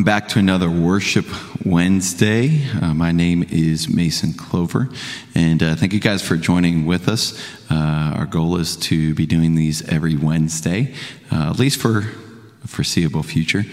[0.00, 1.26] Welcome back to another Worship
[1.62, 2.64] Wednesday.
[2.80, 4.88] Uh, my name is Mason Clover,
[5.34, 7.38] and uh, thank you guys for joining with us.
[7.70, 10.94] Uh, our goal is to be doing these every Wednesday,
[11.30, 12.10] uh, at least for
[12.64, 13.64] foreseeable future.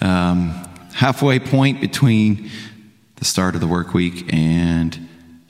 [0.00, 0.52] Um,
[0.94, 2.50] halfway point between
[3.16, 5.03] the start of the work week and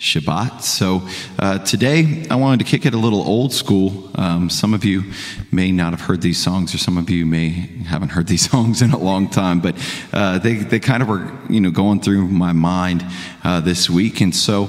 [0.04, 0.60] Shabbat.
[0.60, 4.10] So uh, today I wanted to kick it a little old school.
[4.16, 5.02] Um, some of you
[5.50, 7.48] may not have heard these songs, or some of you may
[7.86, 9.76] haven't heard these songs in a long time, but
[10.12, 13.02] uh, they, they kind of were you know going through my mind
[13.44, 14.68] uh, this week, and so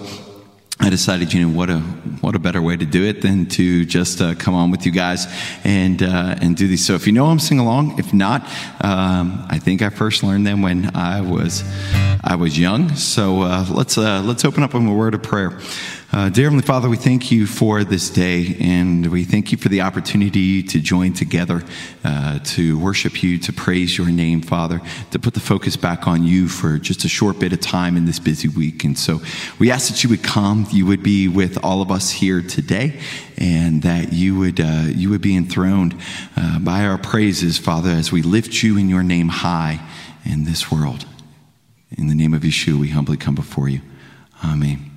[0.79, 1.79] I decided, you know, what a
[2.21, 4.91] what a better way to do it than to just uh, come on with you
[4.91, 5.25] guys
[5.63, 6.85] and uh, and do these.
[6.85, 7.99] So if you know them, sing along.
[7.99, 8.41] If not,
[8.81, 11.63] um, I think I first learned them when I was
[12.23, 12.95] I was young.
[12.95, 15.59] So uh, let's uh, let's open up in a word of prayer.
[16.11, 19.69] Uh, dear Heavenly Father, we thank you for this day, and we thank you for
[19.69, 21.63] the opportunity to join together
[22.05, 26.23] uh, to worship you, to praise your name, Father, to put the focus back on
[26.23, 28.83] you for just a short bit of time in this busy week.
[28.85, 29.19] And so
[29.59, 32.99] we ask that you would come, you would be with all of us here today,
[33.37, 35.99] and that you would uh, you would be enthroned
[36.37, 39.81] uh, by our praises, Father, as we lift you in your name high
[40.23, 41.05] in this world.
[41.97, 43.81] In the name of Yeshua, we humbly come before you.
[44.43, 44.94] Amen.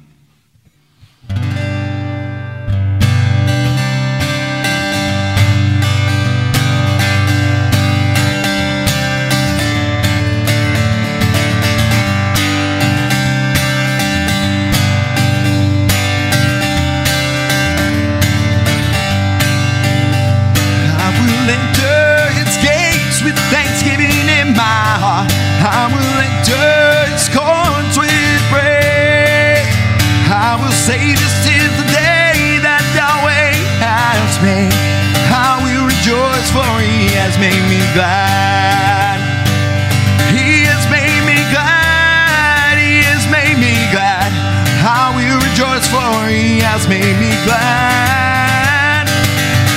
[46.88, 49.08] Has made me glad.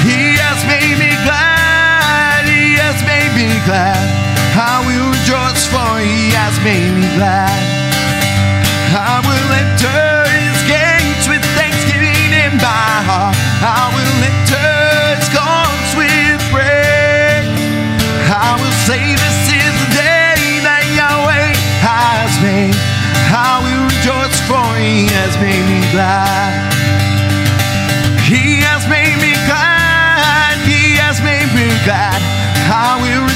[0.04, 2.46] He has made me glad.
[2.48, 4.08] He has made me glad.
[4.56, 7.51] I will rejoice for he has made me glad.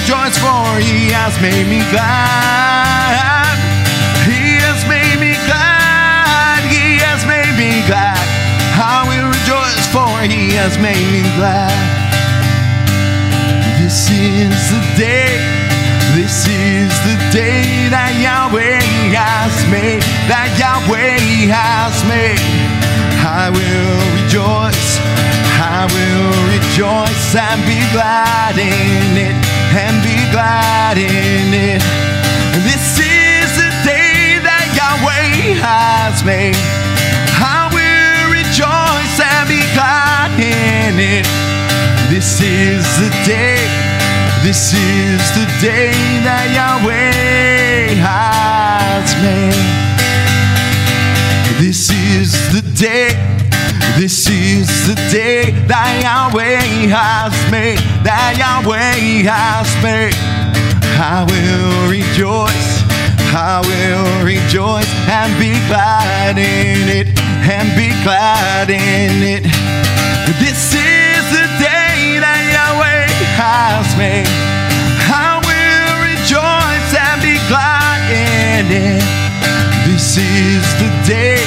[0.06, 3.58] Rejoice for he has made me glad.
[4.30, 6.62] He has made me glad.
[6.70, 8.22] He has made me glad.
[8.78, 11.74] I will rejoice for he has made me glad.
[13.82, 15.42] This is the day.
[16.14, 20.06] This is the day that Yahweh has made.
[20.30, 22.46] That Yahweh has made.
[23.26, 25.02] I will rejoice.
[25.58, 29.45] I will rejoice and be glad in it.
[30.36, 31.82] Glad in it.
[32.68, 36.60] This is the day that Yahweh has made.
[37.40, 41.24] I will rejoice and be glad in it.
[42.12, 43.64] This is the day,
[44.44, 45.96] this is the day
[46.28, 49.56] that Yahweh has made.
[51.64, 53.16] This is the day,
[53.98, 60.16] this is the day that Yahweh has made, that Yahweh has made.
[61.00, 62.84] I will rejoice,
[63.32, 67.08] I will rejoice and be glad in it,
[67.48, 69.44] and be glad in it.
[70.44, 73.08] This is the day that Yahweh
[73.40, 74.28] has made.
[75.08, 79.04] I will rejoice and be glad in it.
[79.88, 81.40] This is the day,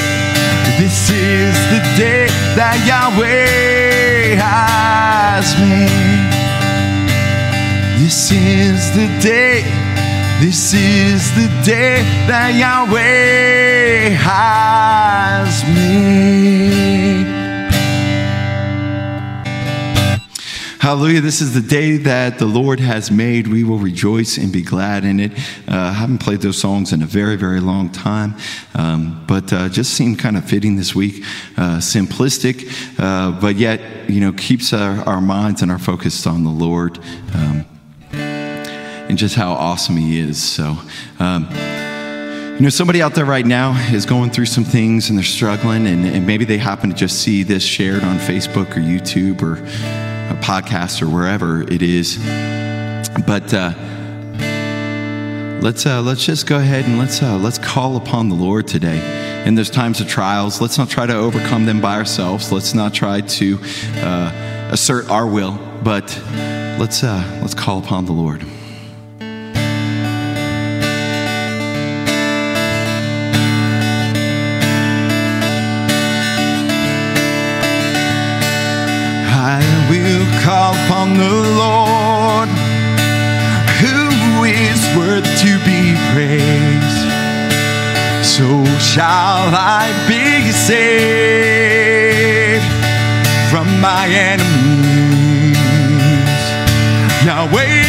[0.79, 6.31] this is the day that Yahweh has made.
[7.99, 9.63] This is the day,
[10.41, 17.18] this is the day that Yahweh has made.
[20.89, 21.21] Hallelujah.
[21.21, 23.47] This is the day that the Lord has made.
[23.47, 25.33] We will rejoice and be glad in it.
[25.69, 28.35] Uh, I haven't played those songs in a very, very long time,
[28.75, 31.23] um, but uh, just seemed kind of fitting this week.
[31.59, 36.43] Uh, simplistic, uh, but yet, you know, keeps our, our minds and our focus on
[36.43, 36.99] the Lord
[37.35, 37.67] um,
[38.13, 40.43] and just how awesome He is.
[40.43, 40.75] So,
[41.19, 41.51] um,
[42.55, 45.87] you know, somebody out there right now is going through some things and they're struggling,
[45.87, 50.08] and, and maybe they happen to just see this shared on Facebook or YouTube or
[50.31, 52.17] a podcast or wherever it is.
[53.27, 53.75] But uh,
[55.61, 59.45] let's uh, let's just go ahead and let's uh, let's call upon the Lord today.
[59.47, 62.53] In those times of trials, let's not try to overcome them by ourselves.
[62.53, 63.59] Let's not try to
[63.97, 66.05] uh, assert our will, but
[66.79, 68.45] let's uh, let's call upon the Lord.
[80.49, 81.29] Call upon the
[81.61, 82.49] Lord,
[83.85, 87.05] who is worth to be praised.
[88.25, 91.45] So shall I be saved
[93.51, 95.59] from my enemies.
[97.29, 97.85] Yahweh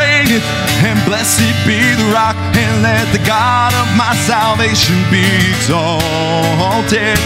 [0.00, 0.48] reigneth,
[0.80, 7.18] and blessed be the rock, and let the God of my salvation be exalted.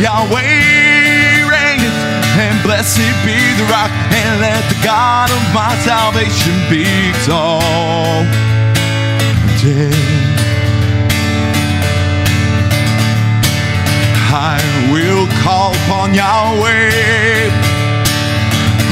[0.00, 0.85] Yahweh
[2.38, 8.26] and blessed be the rock, and let the God of my salvation be exalted.
[14.28, 14.60] I
[14.92, 17.50] will call upon Yahweh,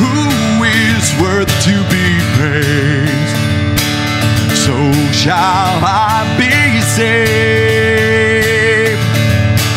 [0.01, 2.07] who is worth to be
[2.37, 3.37] praised.
[4.65, 4.75] So
[5.13, 7.85] shall I be saved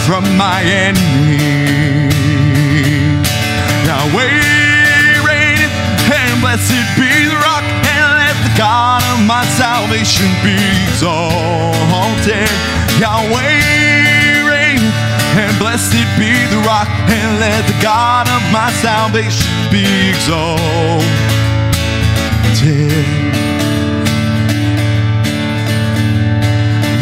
[0.05, 1.66] from my enemies.
[10.07, 10.56] Salvation be
[10.88, 12.50] exalted.
[13.00, 14.95] Yahweh reigneth,
[15.36, 21.04] and blessed be the rock, and let the God of my salvation be exalted.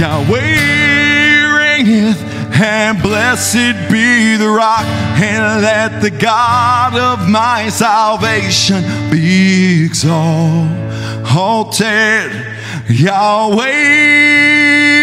[0.02, 2.22] Yahweh reigneth,
[2.60, 4.86] and blessed be the rock,
[5.22, 10.66] and let the God of my salvation be exalted.
[12.88, 13.66] Yahweh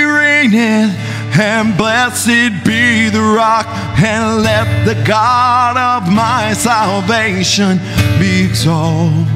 [0.05, 0.97] reigneth,
[1.39, 3.67] and blessed be the rock,
[3.99, 7.79] and let the God of my salvation
[8.19, 9.29] be exalted.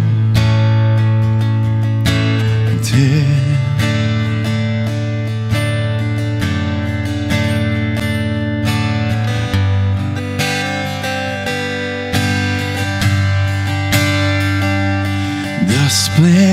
[16.16, 16.45] The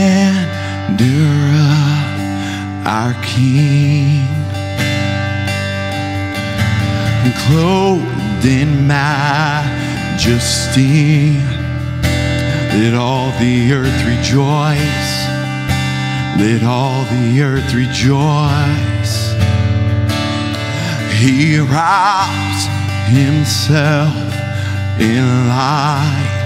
[3.04, 4.24] our King,
[7.46, 10.24] clothed in majesty,
[12.80, 15.12] let all the earth rejoice.
[16.40, 19.34] Let all the earth rejoice.
[21.20, 22.68] He wraps
[23.12, 24.16] himself
[25.02, 26.44] in light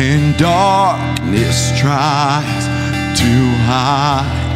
[0.00, 2.67] and darkness tries
[3.18, 3.32] to
[3.66, 4.46] hide.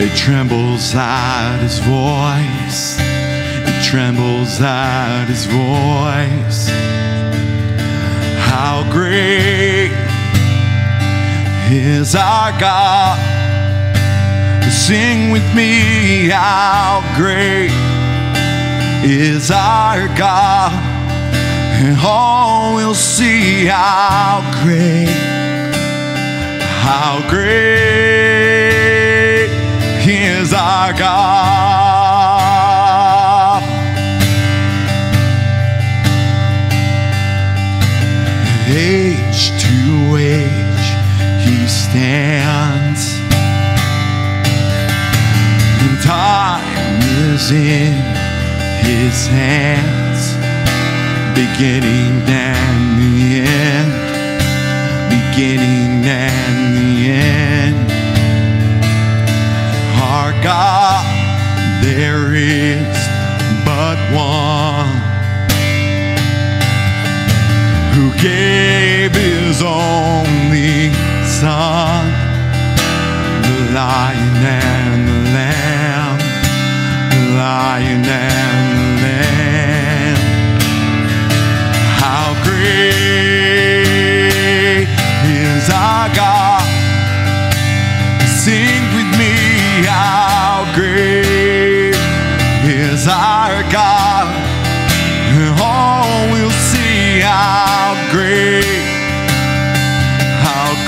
[0.00, 2.96] It trembles at his voice.
[3.00, 6.68] It trembles at his voice.
[8.48, 9.92] How great
[11.70, 13.18] is our God?
[14.70, 17.70] Sing with me, how great
[19.04, 20.90] is our God?
[21.82, 25.29] and all will see how great,
[26.90, 27.70] how great
[30.02, 32.10] is our God.
[38.68, 40.88] Age to age
[41.46, 43.02] he stands,
[45.82, 47.94] and time is in
[48.84, 50.22] his hands
[51.38, 53.16] beginning and the
[53.46, 53.92] end,
[55.14, 55.79] beginning
[56.10, 57.90] and the end.
[60.02, 61.06] Our God,
[61.84, 62.96] there is
[63.64, 64.90] but one
[67.94, 70.90] who gave his only
[71.40, 72.02] Son,
[73.46, 74.36] the Lion
[74.66, 76.18] and the Lamb,
[77.12, 78.49] the Lion and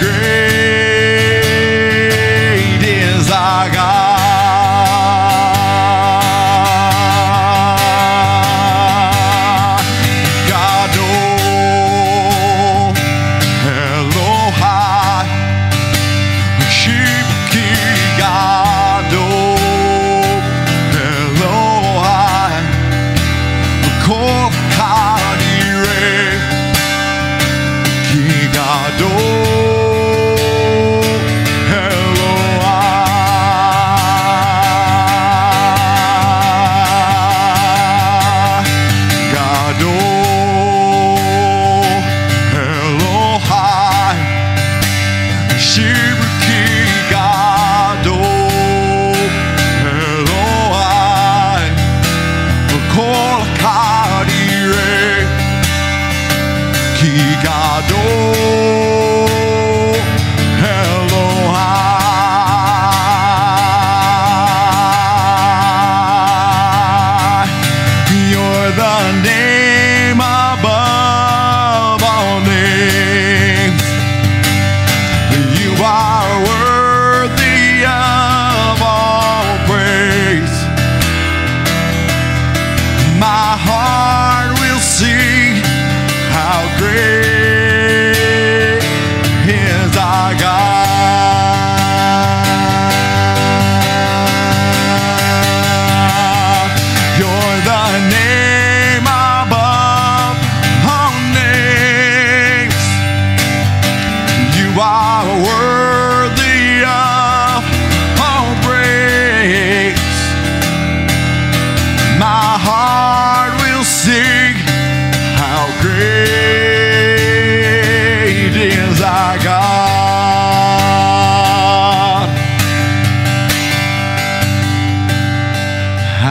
[0.03, 0.62] how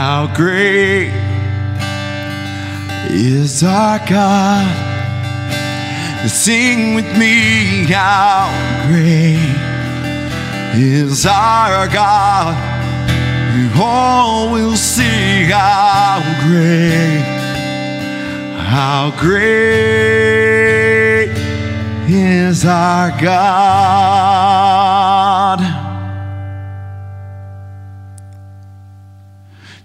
[0.04, 1.14] How great
[3.12, 4.68] is our God?
[6.28, 8.50] Sing with me, how
[8.88, 9.38] great
[10.74, 12.56] is our God.
[13.54, 17.22] And all will see how great,
[18.58, 19.70] how great
[22.10, 25.11] is our God.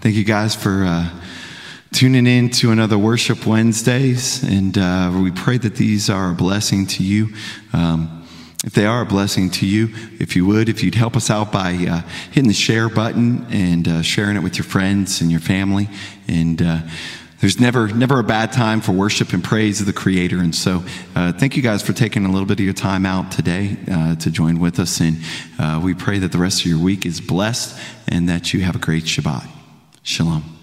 [0.06, 0.84] Thank you guys for.
[0.84, 1.10] Uh,
[1.92, 6.86] tuning in to another Worship Wednesdays, and uh, we pray that these are a blessing
[6.86, 7.34] to you.
[7.72, 8.24] Um,
[8.64, 9.88] if they are a blessing to you,
[10.20, 13.88] if you would, if you'd help us out by uh, hitting the share button and
[13.88, 15.88] uh, sharing it with your friends and your family,
[16.28, 16.78] and uh,
[17.40, 20.38] there's never never a bad time for worship and praise of the Creator.
[20.38, 20.84] And so,
[21.16, 24.14] uh, thank you guys for taking a little bit of your time out today uh,
[24.14, 25.00] to join with us.
[25.00, 25.16] And
[25.58, 28.76] uh, we pray that the rest of your week is blessed and that you have
[28.76, 29.55] a great Shabbat.
[30.06, 30.55] Shalom.